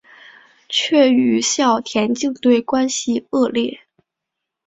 [0.67, 3.81] 却与校田径队关系恶劣。